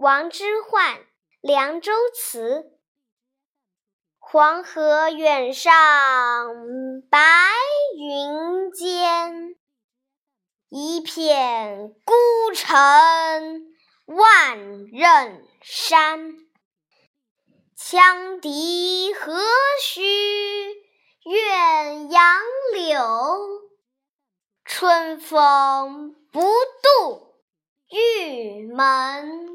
[0.00, 1.04] 王之涣
[1.42, 2.72] 凉州词：
[4.18, 5.74] 黄河远上
[7.10, 7.18] 白
[7.98, 9.56] 云间，
[10.70, 12.14] 一片孤
[12.54, 12.72] 城
[14.06, 16.34] 万仞山。
[17.76, 19.38] 羌笛何
[19.82, 20.00] 须
[21.24, 22.40] 怨杨
[22.72, 23.68] 柳，
[24.64, 27.34] 春风不度
[27.90, 29.49] 玉门关。